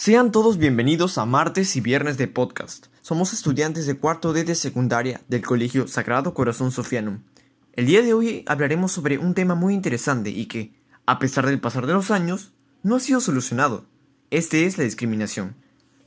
[0.00, 2.86] Sean todos bienvenidos a martes y viernes de podcast.
[3.02, 7.18] Somos estudiantes de cuarto D de secundaria del Colegio Sagrado Corazón Sofianum.
[7.74, 10.72] El día de hoy hablaremos sobre un tema muy interesante y que,
[11.04, 13.84] a pesar del pasar de los años, no ha sido solucionado.
[14.30, 15.54] Este es la discriminación.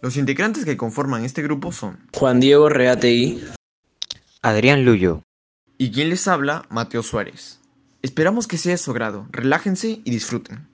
[0.02, 3.44] Los integrantes que conforman este grupo son Juan Diego Reategui,
[4.42, 5.22] Adrián Luyo
[5.78, 7.60] y quien les habla, Mateo Suárez.
[8.02, 10.73] Esperamos que sea de su agrado, relájense y disfruten.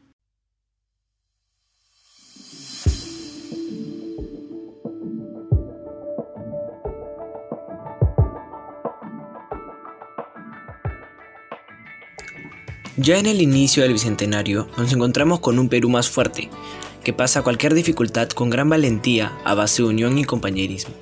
[13.02, 16.50] Ya en el inicio del Bicentenario nos encontramos con un Perú más fuerte,
[17.02, 20.94] que pasa cualquier dificultad con gran valentía a base de unión y compañerismo.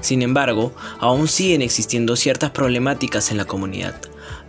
[0.00, 4.00] Sin embargo, aún siguen existiendo ciertas problemáticas en la comunidad,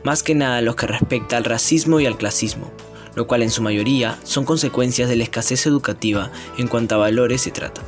[0.03, 2.71] más que nada los que respecta al racismo y al clasismo,
[3.15, 6.29] lo cual en su mayoría son consecuencias de la escasez educativa
[6.59, 7.81] en cuanto a valores se trata.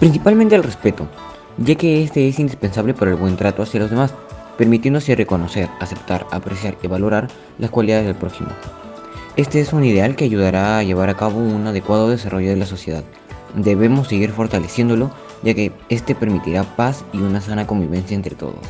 [0.00, 1.08] Principalmente el respeto,
[1.58, 4.12] ya que este es indispensable para el buen trato hacia los demás,
[4.60, 8.50] permitiéndose reconocer, aceptar, apreciar y valorar las cualidades del prójimo.
[9.36, 12.66] Este es un ideal que ayudará a llevar a cabo un adecuado desarrollo de la
[12.66, 13.02] sociedad.
[13.54, 15.10] Debemos seguir fortaleciéndolo
[15.42, 18.60] ya que este permitirá paz y una sana convivencia entre todos.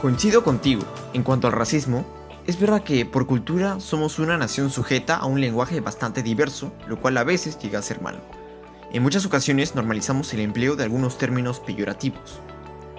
[0.00, 2.04] Coincido contigo, en cuanto al racismo,
[2.46, 7.00] es verdad que por cultura somos una nación sujeta a un lenguaje bastante diverso, lo
[7.00, 8.20] cual a veces llega a ser malo.
[8.92, 12.38] En muchas ocasiones normalizamos el empleo de algunos términos peyorativos,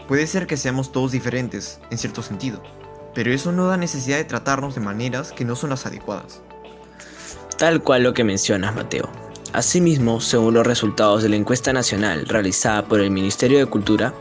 [0.08, 2.62] Puede ser que seamos todos diferentes, en cierto sentido,
[3.16, 6.42] pero eso no da necesidad de tratarnos de maneras que no son las adecuadas.
[7.58, 9.10] Tal cual lo que mencionas, Mateo.
[9.54, 14.14] Asimismo, según los resultados de la encuesta nacional realizada por el Ministerio de Cultura,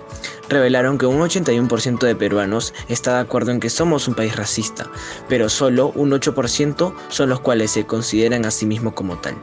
[0.49, 4.87] revelaron que un 81% de peruanos está de acuerdo en que somos un país racista,
[5.29, 9.35] pero solo un 8% son los cuales se consideran a sí mismos como tal.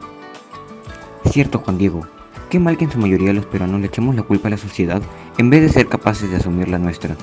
[1.30, 2.06] Cierto, Juan Diego.
[2.52, 5.00] Qué mal que en su mayoría los peruanos le echemos la culpa a la sociedad
[5.38, 7.16] en vez de ser capaces de asumir la nuestra.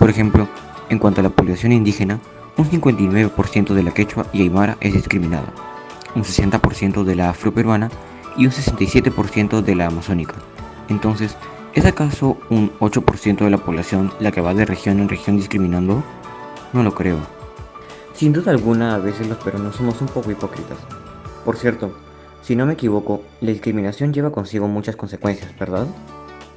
[0.00, 0.48] Por ejemplo,
[0.88, 2.18] en cuanto a la población indígena,
[2.56, 5.46] un 59% de la quechua y aymara es discriminada,
[6.16, 7.88] un 60% de la afroperuana
[8.36, 10.34] y un 67% de la amazónica.
[10.88, 11.36] Entonces,
[11.72, 16.02] ¿es acaso un 8% de la población la que va de región en región discriminando?
[16.72, 17.18] No lo creo.
[18.12, 20.78] Sin duda alguna, a veces los peruanos somos un poco hipócritas.
[21.44, 21.94] Por cierto,
[22.44, 25.86] si no me equivoco, la discriminación lleva consigo muchas consecuencias, ¿verdad?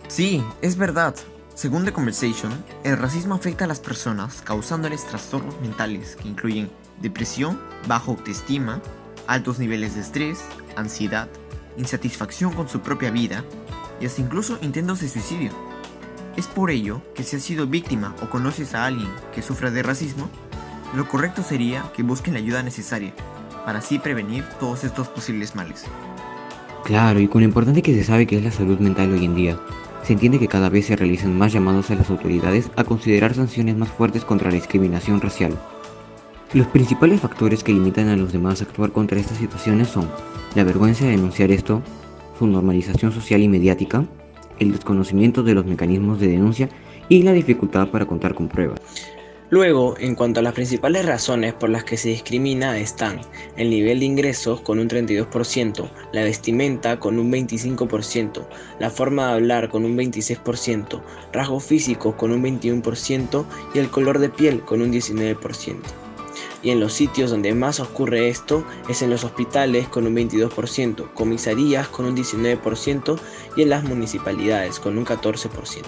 [0.09, 1.15] Sí, es verdad.
[1.55, 2.51] Según The Conversation,
[2.83, 6.69] el racismo afecta a las personas causándoles trastornos mentales que incluyen
[7.01, 8.81] depresión, baja autoestima,
[9.27, 10.39] altos niveles de estrés,
[10.75, 11.29] ansiedad,
[11.77, 13.45] insatisfacción con su propia vida
[14.01, 15.51] y hasta incluso intentos de suicidio.
[16.35, 19.83] Es por ello que si has sido víctima o conoces a alguien que sufra de
[19.83, 20.29] racismo,
[20.93, 23.13] lo correcto sería que busquen la ayuda necesaria
[23.67, 25.83] para así prevenir todos estos posibles males.
[26.85, 29.35] Claro, y con lo importante que se sabe que es la salud mental hoy en
[29.35, 29.59] día,
[30.03, 33.75] se entiende que cada vez se realizan más llamados a las autoridades a considerar sanciones
[33.75, 35.51] más fuertes contra la discriminación racial.
[36.53, 40.09] Los principales factores que limitan a los demás a actuar contra estas situaciones son
[40.55, 41.81] la vergüenza de denunciar esto,
[42.39, 44.05] su normalización social y mediática,
[44.59, 46.69] el desconocimiento de los mecanismos de denuncia
[47.09, 48.79] y la dificultad para contar con pruebas.
[49.49, 53.21] Luego, en cuanto a las principales razones por las que se discrimina están
[53.55, 58.45] el nivel de ingresos con un 32%, la vestimenta con un 25%,
[58.79, 64.19] la forma de hablar con un 26%, rasgos físicos con un 21% y el color
[64.19, 65.77] de piel con un 19%.
[66.61, 71.13] Y en los sitios donde más ocurre esto es en los hospitales con un 22%,
[71.13, 73.17] comisarías con un 19%
[73.55, 75.83] y en las municipalidades con un 14%.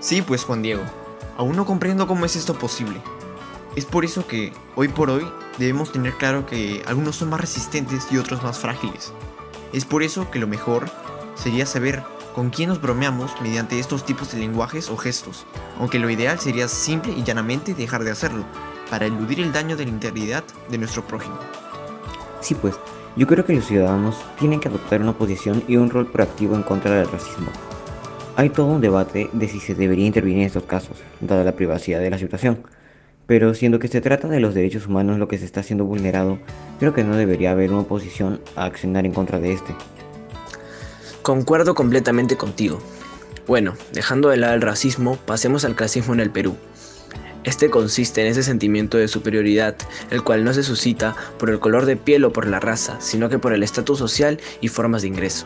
[0.00, 0.82] Sí, pues Juan Diego,
[1.40, 3.00] Aún no comprendo cómo es esto posible.
[3.74, 8.08] Es por eso que, hoy por hoy, debemos tener claro que algunos son más resistentes
[8.10, 9.14] y otros más frágiles.
[9.72, 10.90] Es por eso que lo mejor
[11.36, 12.02] sería saber
[12.34, 15.46] con quién nos bromeamos mediante estos tipos de lenguajes o gestos,
[15.78, 18.44] aunque lo ideal sería simple y llanamente dejar de hacerlo,
[18.90, 21.38] para eludir el daño de la integridad de nuestro prójimo.
[22.42, 22.74] Sí, pues,
[23.16, 26.64] yo creo que los ciudadanos tienen que adoptar una posición y un rol proactivo en
[26.64, 27.50] contra del racismo,
[28.40, 32.00] hay todo un debate de si se debería intervenir en estos casos, dada la privacidad
[32.00, 32.62] de la situación.
[33.26, 36.38] Pero siendo que se trata de los derechos humanos lo que se está siendo vulnerado,
[36.78, 39.74] creo que no debería haber una oposición a accionar en contra de este.
[41.20, 42.78] Concuerdo completamente contigo.
[43.46, 46.56] Bueno, dejando de lado el racismo, pasemos al clasismo en el Perú.
[47.44, 49.76] Este consiste en ese sentimiento de superioridad,
[50.10, 53.28] el cual no se suscita por el color de piel o por la raza, sino
[53.28, 55.44] que por el estatus social y formas de ingreso.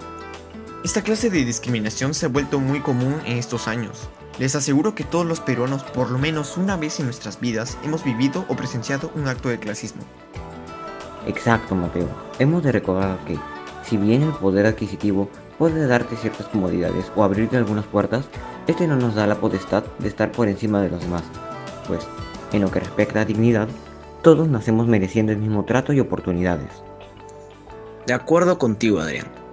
[0.85, 4.07] Esta clase de discriminación se ha vuelto muy común en estos años.
[4.39, 8.05] Les aseguro que todos los peruanos por lo menos una vez en nuestras vidas hemos
[8.05, 10.03] vivido o presenciado un acto de clasismo.
[11.27, 12.07] Exacto, Mateo.
[12.39, 13.39] Hemos de recordar que,
[13.89, 18.27] Si bien el poder adquisitivo puede darte ciertas comodidades o abrirte algunas puertas,
[18.67, 21.23] este no nos da la potestad de estar por encima de los demás,
[21.89, 22.07] pues,
[22.53, 23.69] en lo que respecta a dignidad,
[24.21, 26.71] todos nacemos mereciendo el mismo trato y oportunidades.
[28.07, 29.44] De acuerdo contigo, Adrián.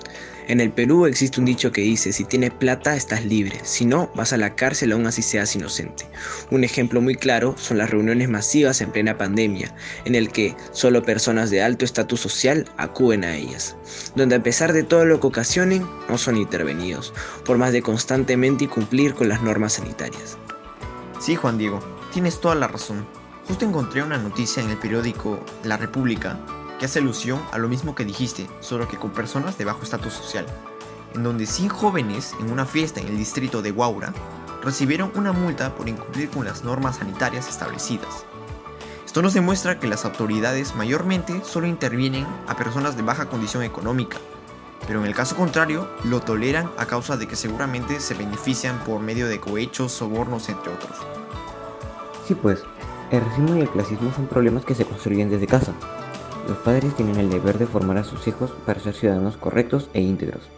[0.51, 4.11] En el Perú existe un dicho que dice, si tienes plata estás libre, si no,
[4.15, 6.05] vas a la cárcel aún así seas inocente.
[6.49, 11.03] Un ejemplo muy claro son las reuniones masivas en plena pandemia, en el que solo
[11.03, 13.77] personas de alto estatus social acuden a ellas,
[14.17, 17.13] donde a pesar de todo lo que ocasionen, no son intervenidos,
[17.45, 20.37] por más de constantemente cumplir con las normas sanitarias.
[21.21, 21.79] Sí, Juan Diego,
[22.11, 23.07] tienes toda la razón.
[23.47, 26.37] Justo encontré una noticia en el periódico La República
[26.81, 30.13] que hace alusión a lo mismo que dijiste, solo que con personas de bajo estatus
[30.13, 30.47] social,
[31.13, 34.11] en donde 100 jóvenes en una fiesta en el distrito de Guaura
[34.63, 38.25] recibieron una multa por incumplir con las normas sanitarias establecidas.
[39.05, 44.17] Esto nos demuestra que las autoridades mayormente solo intervienen a personas de baja condición económica,
[44.87, 49.01] pero en el caso contrario lo toleran a causa de que seguramente se benefician por
[49.01, 50.97] medio de cohechos, sobornos, entre otros.
[52.27, 52.63] Sí, pues,
[53.11, 55.75] el racismo y el clasismo son problemas que se construyen desde casa,
[56.47, 60.01] los padres tienen el deber de formar a sus hijos para ser ciudadanos correctos e
[60.01, 60.49] íntegros.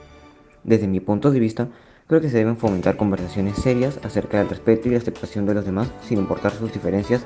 [0.64, 1.68] Desde mi punto de vista,
[2.08, 5.66] creo que se deben fomentar conversaciones serias acerca del respeto y la aceptación de los
[5.66, 7.26] demás sin importar sus diferencias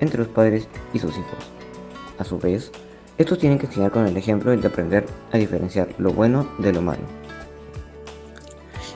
[0.00, 1.50] entre los padres y sus hijos.
[2.18, 2.72] A su vez,
[3.18, 6.82] estos tienen que enseñar con el ejemplo de aprender a diferenciar lo bueno de lo
[6.82, 7.02] malo.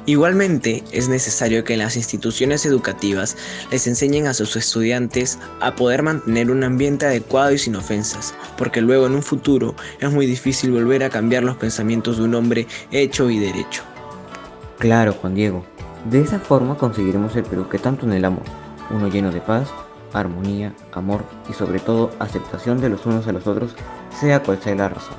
[0.04, 3.36] Igualmente, es necesario que las instituciones educativas
[3.70, 8.80] les enseñen a sus estudiantes a poder mantener un ambiente adecuado y sin ofensas, porque
[8.80, 12.66] luego en un futuro es muy difícil volver a cambiar los pensamientos de un hombre
[12.90, 13.82] hecho y derecho.
[14.78, 15.64] Claro, Juan Diego.
[16.10, 18.42] De esa forma conseguiremos el Perú que tanto anhelamos,
[18.90, 19.68] uno lleno de paz,
[20.12, 23.76] armonía, amor y sobre todo aceptación de los unos a los otros,
[24.18, 25.14] sea cual sea la razón.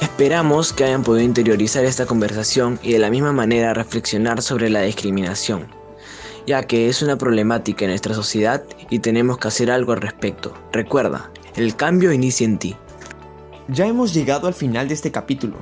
[0.00, 4.80] Esperamos que hayan podido interiorizar esta conversación y de la misma manera reflexionar sobre la
[4.80, 5.66] discriminación,
[6.46, 10.54] ya que es una problemática en nuestra sociedad y tenemos que hacer algo al respecto.
[10.72, 12.76] Recuerda, el cambio inicia en ti.
[13.68, 15.56] Ya hemos llegado al final de este capítulo.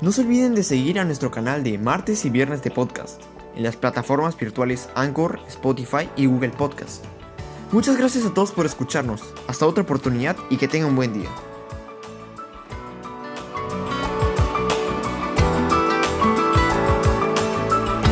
[0.00, 3.22] No se olviden de seguir a nuestro canal de martes y viernes de podcast
[3.54, 7.04] en las plataformas virtuales Anchor, Spotify y Google Podcast.
[7.70, 9.22] Muchas gracias a todos por escucharnos.
[9.46, 11.28] Hasta otra oportunidad y que tengan un buen día.